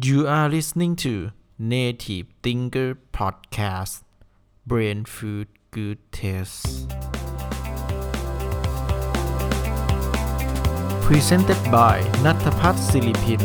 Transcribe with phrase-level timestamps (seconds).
[0.00, 4.04] You are listening to Native Thinker Podcast
[4.64, 6.86] Brain Food Good Taste
[11.06, 13.42] Presented by นัทพัฒน์ศิริพิน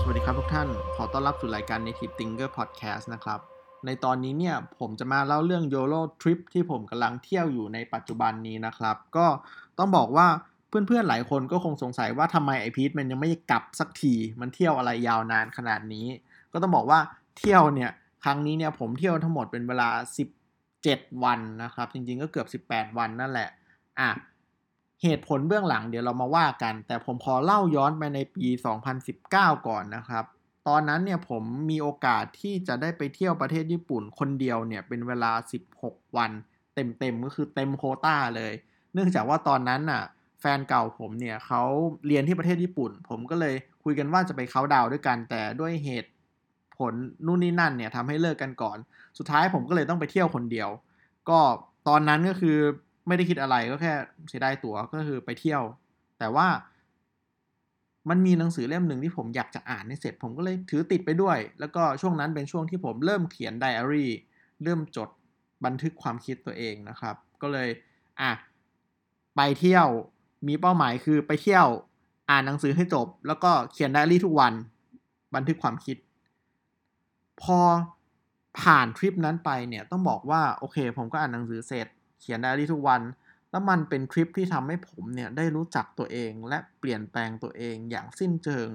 [0.00, 3.40] สวัสดีครับทุกท่าน ขอต้อนรับสู่รายการ Native Thinker Podcast นะครับ
[3.86, 9.26] ในตอนนี้เนี่ย ผมจะมาเล่าเรื่อง YOLO Trip ที่ผมกำลังเที่ยวอยู่ในปัจจุบันนี้นะครับ ก็
[9.78, 10.28] ต้องบอกว่า
[10.70, 16.06] เพื่อนๆหลายคนก็คงสงสัยว่าทำไมไอพีทมันยังไม่กลับสักที มันเที่ยวอะไรยาวนานขนาดนี้
[16.52, 17.00] ก็ต้องบอกว่า
[17.38, 17.90] เที่ยวเนี่ย
[18.24, 19.88] ครั้งนี้เนี่ยผมเที่ยวทั้งหมดเป็นเวลา
[20.56, 23.48] 17 วันนะครับ จริงๆก็เกือบ 18 วันนั่นแหละ
[24.00, 24.10] อะ
[25.02, 28.46] เหตุผลเบื้องหลังเดี๋ยวเรามาว่ากัน แต่ผมขอเล่าย้อนไปในปี
[29.06, 30.24] 2019 ก่อนนะครับ
[30.68, 35.32] ตอนนั้นเนี่ยผมมีโอกาสที่จะได้ไปเที่ยวประเทศญี่ปุ่นคนเดียวเนี่ยเป็นเวลา
[35.72, 36.30] 16 วัน
[36.74, 38.52] เต็มๆก็คือเต็มโคต้าเลย
[38.92, 40.02] เนื่องจากว่าตอนนั้นน่ะ
[40.40, 41.62] แฟนเก่าผมเนี่ยเขา
[42.06, 43.54] เรียนที่ประเทศญี่ปุ่น ผมก็เลย
[43.84, 46.10] คุยกันว่าจะไปเขาดาวด้วยกัน แต่ด้วยเหตุ
[46.78, 46.92] ผล
[47.26, 48.78] นู่นนี่นั่นเนี่ยทำให้เลิกกันก่อน
[49.18, 50.68] สุดท้ายผมก็เลยต้องไปเที่ยวคนเดียว
[51.28, 51.38] ก็
[51.88, 52.58] ตอนนั้นก็คือ
[53.06, 53.92] ไม่ได้คิดอะไรก็แค่
[54.28, 55.62] เสียดายตั๋วก็คือไปเที่ยว
[56.18, 56.48] แต่ว่า
[58.08, 64.10] มันมีหนังสือเล่มหนึ่งที่ผมอยากจะอ่านให้เสร็จ ผมก็เลยถือติดไปด้วย แล้วก็ช่วงนั้นเป็นช่วงที่ผมเริ่มเขียนไดอารี่
[64.62, 65.08] เริ่มจด
[65.64, 67.68] บันทึกความคิดตัวเองนะครับ ก็เลย
[68.20, 68.32] อะ
[69.36, 69.86] ไปเที่ยว
[70.46, 71.66] มีเป้าหมายคือไปเที่ยว
[72.30, 74.52] อ่านหนังสือให้จบ แล้วก็เขียนไดอารี่ทุกวัน
[75.34, 75.96] บันทึกความคิด
[77.42, 77.58] พอ
[78.60, 81.86] ผ่านทริปนั้นไปเนี่ยต้องบอกว่าโอเค ผมก็อ่านหนังสือเสร็จ
[82.20, 83.00] เขียนไดอารี่ทุกวัน
[83.50, 88.68] แล้วมันเป็นทริปที่ทำให้ผมเนี่ยได้รู้จักตัวเองและเปลี่ยนแปลงตัวเองอย่างสิ้นเชิง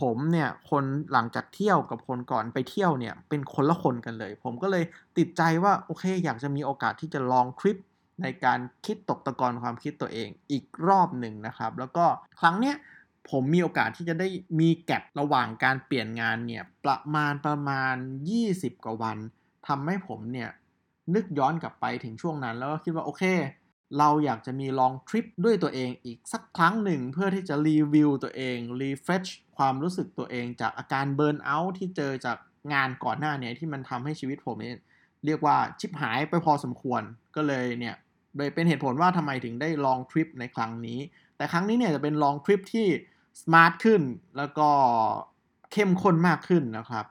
[0.00, 4.84] ผมเนี่ยคนหลังจากเที่ยวกับคนก่อนไปเที่ยวเนี่ยเป็นคนละคนกันเลย ผมก็เลย
[5.18, 7.76] ติดใจว่าโอเค อยากจะมีโอกาสที่จะ long trip
[8.22, 12.06] ในการคิดตกตะกอนความคิดตัวเองอีกรอบหนึ่งนะครับ แล้วก็
[12.40, 12.76] ครั้งเนี้ย
[13.30, 14.28] ผมมีโอกาสที่จะได้
[14.60, 17.94] มี gap ระหว่างการเปลี่ยนงานเนี่ยประมาณประมาณ
[18.38, 19.18] 20 กว่าวัน
[19.68, 20.50] ทำให้ผมเนี่ย
[21.14, 23.24] นึกย้อนกลับไปถึงช่วงนั้น แล้วก็คิดว่าโอเค
[23.98, 29.26] เราอยากจะมี long trip ด้วยตัวเองอีกสักครั้งหนึ่ง เพื่อที่จะรีวิวตัวเอง refresh
[29.56, 32.36] ความรู้สึกตัวเองจากอาการ burnout ที่เจอจาก
[32.72, 34.80] งานก่อนหน้าเนี่ยที่มันทำให้ชีวิตผมเนี่ย
[35.26, 37.02] เรียกว่าชิบหายไปพอสมควร
[37.36, 37.94] ก็เลยเนี่ย
[38.38, 40.98] เลยเป็นเหตุผลว่าทำไมถึงได้ long trip ในครั้งนี้
[41.36, 42.86] แต่ครั้งนี้เนี่ยจะเป็น long trip ที่
[43.42, 44.02] smart ขึ้น
[44.36, 44.68] แล้วก็
[45.72, 47.06] เข้มข้นมากขึ้นนะครับ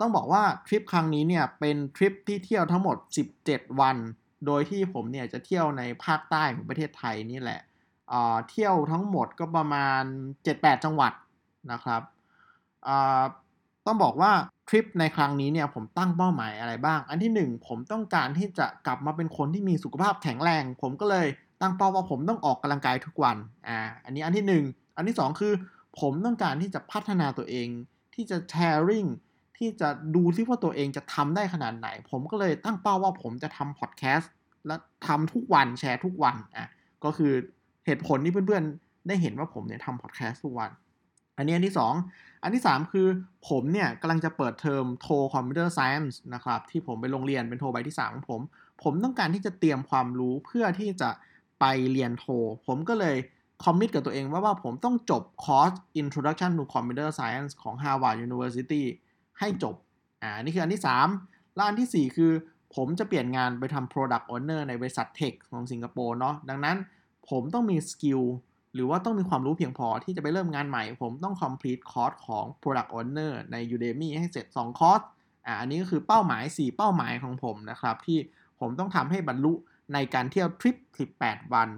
[0.00, 2.96] ต้องบอกว่าทริปครั้งนี้เนี่ยเป็นทริปที่เที่ยวทั้งหมด
[3.38, 3.96] 17 วัน
[4.46, 7.60] โดยที่ผมเนี่ยจะเที่ยวในภาคใต้ของประเทศไทยนี่แหละ
[8.50, 10.02] เที่ยวทั้งหมดก็ประมาณ
[10.44, 11.12] 7-8 จังหวัด
[11.72, 12.02] นะครับ
[13.88, 14.32] ต้องบอกว่า
[14.68, 21.26] ทริปในครั้งนี้เนี่ยผมตั้งเป้าหมายอะไรบ้าง อันที่ 1 ผมต้องการที่จะกลับมาเป็นคนที่มีสุขภาพแข็งแรง ผมก็เลย
[21.62, 23.36] ตั้งเป้าว่าผมต้องออกกำลังกายทุกวัน
[23.68, 25.52] อ่า อันนี้อันที่ 1 อันที่ 2 คือ
[26.00, 27.68] ผมต้องการที่จะพัฒนาตัวเอง
[28.14, 29.06] ที่จะแชร์ริง
[29.58, 34.32] ที่จะดูซิว่าตัวเองจะทำได้ขนาดไหน ผมก็เลยตั้งเป้าว่าผมจะทำพอดแคสต์
[34.66, 36.68] และทำทุกวันแชร์ทุกวัน อะ
[37.04, 37.32] ก็คือ
[37.86, 40.70] เหตุผลที่เพื่อนๆ ได้เห็นว่าผมเนี่ยทำพอดแคสต์ทุกวัน
[41.38, 41.74] อันนี้อันที่
[42.08, 43.06] 2 อันที่ 3 คือ
[43.48, 48.40] ผมเนี่ยกำลังจะเปิดเทอมโท computer science นะครับที่ผมไปโรงเรียนเป็นโทใบที่ 3 ของผม
[48.82, 51.10] ผมต้องการที่จะเตรียมความรู้เพื่อที่จะ
[51.60, 52.26] ไปเรียนโท
[52.66, 53.16] ผมก็เลย
[53.64, 55.70] commit กับตัวเองว่าว่าผมต้องจบคอร์ส
[56.02, 58.84] Introduction to Computer Science ของ Harvard University
[59.38, 59.74] ให้จบ
[60.22, 60.82] อ่า นี่คืออันที่
[61.18, 62.32] 3 แล้วอันที่ 4 คือ
[62.74, 66.76] ผมจะเปลี่ยนงานไปทำ Product Owner ในบริษัท tech ของสิงคโปร์เนาะ ดังนั้น
[67.30, 68.20] ผมต้องมี skill
[68.74, 75.00] หรือว่าต้องมีความรู้เพียงพอที่จะไปเริ่มงานใหม่ ผมต้อง complete คอร์สของ product owner ใน Udemy ให้เสร็จ 2 คอร์ส
[75.46, 78.18] อ่าอันนี้ก็คือเป้าหมาย 4 เป้าหมายของผมนะครับ ที่
[78.60, 79.52] ผมต้องทำให้บรรลุ
[79.94, 80.76] ในการเที่ยวทริป
[81.14, 81.68] 18 วัน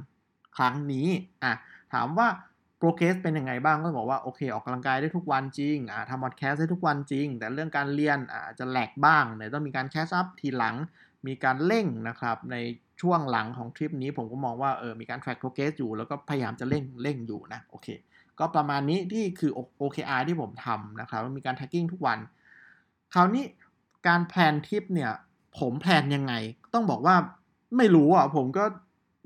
[0.57, 1.09] ครั้งนี้
[1.43, 1.53] อะ
[1.93, 2.29] ถามว่า
[2.79, 10.77] progress เป็นยังไงบ้างก็บอกว่าโอเคออกกำลังกายได้ทุกวันจริงอ่าทำพอดแคสต์ได้ทุกวันจริง แต่เรื่องการเรียนอ่าจะ lag บ้างเดี๋ยวต้องมีการ catch up ทีหลัง
[11.27, 12.57] มีการเร่งนะครับใน
[13.01, 17.89] ช่วงหลังของทริปนี้ผมก็มองว่าเออมีการ track progress อยู่ แล้วก็พยายามจะเร่งเร่งอยู่นะโอเค
[18.39, 22.19] ก็ประมาณนี้ที่คือ OKR ที่ผมทำนะครับมีการ tracking ทุกวัน
[23.15, 23.45] คราวนี้
[24.07, 25.13] การแพลนทริปเนี่ย
[25.59, 26.33] ผมแพลนยังไง
[26.75, 27.17] ต้องบอกว่า
[27.77, 28.65] ไม่รู้อะผมก็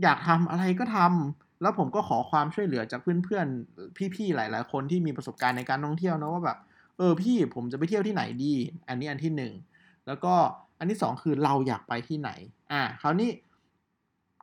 [0.03, 6.59] อยากทำอะไรก็ทำแล้วผมก็ขอความช่วยเหลือจากเพื่อนๆ พี่ๆ หลายๆ คนที่มีประสบการณ์ในการท่องเที่ยวนะว่าแบบ
[6.99, 8.55] เออพี่ผมจะไปเที่ยวที่ไหนดี
[8.89, 9.53] อันนี้อันที่หนึ่ง
[10.07, 10.35] แล้วก็
[10.79, 12.31] อันที่สองคือเราอยากไปที่ไหน
[12.73, 13.31] อ่าคราวนี้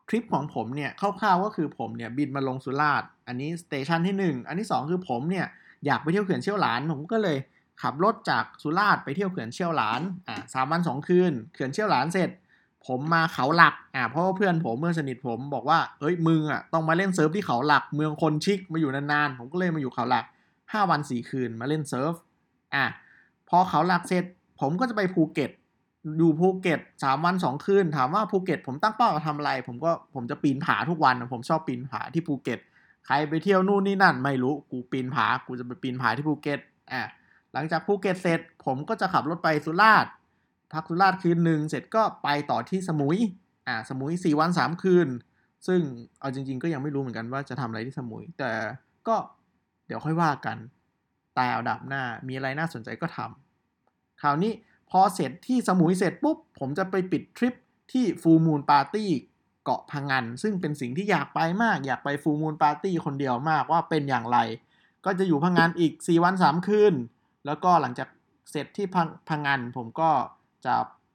[0.07, 5.47] ทริปของผมเนี่ยคร่าวๆก็คือผมเนี่ยบินมาลงสุราษฎร์อันนี้ station ที่ 1 อันที่ 2 คือผมเนี่ย
[5.85, 7.37] อยากไปเที่ยวเขื่อนเชี่ยวหลานผมก็เลย
[7.81, 12.29] ขับรถจากสุราษฎร์ไปเที่ยวเขื่อนเชี่ยวหลานอ่าสามวันสองคืนเขื่อนเชี่ยวหลานเสร็จ
[12.87, 20.25] ผมมาเขาหลักอ่าเพราะว่าเพื่อนผมเพื่อนสนิทผมบอกว่าเอ้ยมึงอะต้องมาเล่น surf ที่เขาหลักเมืองโคนชิกมาอยู่นานๆผมก็เลยมาอยู่เขาหลัก
[20.57, 22.13] 5 วัน 4 คืนมาเล่น surf
[22.75, 22.85] อะ
[23.49, 24.23] พอเขาหลักเสร็จ
[24.59, 25.51] ผมก็จะไปภูเก็ต
[26.17, 32.59] อยู่ภูเก็ตสามวันสองคืน ถามว่าภูเก็ตผมตั้งเป้าจะทำอะไร ผมก็ผมจะปีนผาทุกวันผมชอบปีนผาที่ภูเก็ต
[33.05, 36.59] ใครไปเที่ยวนู่นนี่นั่น ไม่รู้กูปีนผากูจะไปปีนผาที่ภูเก็ต
[36.91, 37.01] อะ
[37.53, 40.11] หลังจากภูเก็ตเสร็จ ผมก็จะขับรถไปสุราษฎร์
[40.73, 43.17] พักสุราษฎร์คืนหนึ่งเสร็จก็ไปต่อที่สมุย
[43.67, 45.07] อะสมุยสี่วันสามคืน
[45.67, 45.79] ซึ่ง
[46.19, 48.51] เอาจริง ๆ ก็ยังไม่รู้เหมือนกันว่าจะทำอะไรที่สมุย แต่
[49.07, 49.15] ก็
[49.87, 50.57] เดี๋ยวค่อยว่ากัน
[51.37, 54.51] ตายเอาดับหน้ามีอะไรน่าสนใจก็ทำคราวนี้
[54.91, 57.53] พอเสร็จที่สมุยเสร็จปุ๊บ ผมจะไปปิดทริป
[57.91, 59.09] ที่ฟูมูลปาร์ตี้
[59.63, 64.37] เกาะพังงานซึ่งเป็นสิ่งที่อยากไปมาก อยากไปฟูมูลปาร์ตี้คนเดียวมากว่าเป็นอย่างไร
[65.05, 66.93] ก็จะอยู่พังงานอีก 4 วัน 3 คืน
[67.45, 68.09] แล้วก็หลังจาก
[68.51, 70.09] เสร็จที่พังพังงานผมก็
[70.65, 70.73] จะ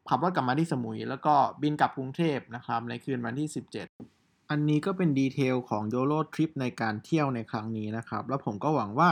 [0.08, 9.08] ขับรถกลับมาที่สมุย แล้วก็บินกลับกรุงเทพนะครับ ในคืนวันที่ 17 อันนี้ก็เป็นดีเทลของโยโ o ทริปในการเที่ยวในครั้งนี้นะครับ แล้วผมก็หวังว่า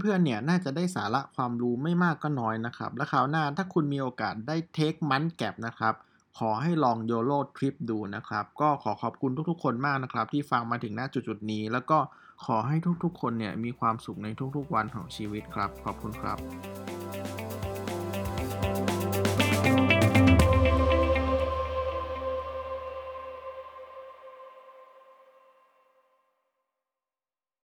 [0.00, 5.94] เพื่อนๆเนี่ยน่าจะได้สาระความรู้ไม่มากก็น้อยนะครับ และคราวหน้าถ้าคุณมีโอกาสได้เทคมันแก็บนะครับ
[6.38, 11.98] ขอให้ลองโยโ o ทริปดูนะครับ ก็ขอขอบคุณทุกๆ คนมากนะครับ ที่ฟังมาถึงหน้าจุดๆนี้ แล้วก็
[12.44, 16.73] ขอให้ทุกๆ คนเนี่ยมีความสุขในทุกๆ วันของชีวิตครับ ขอบคุณครับ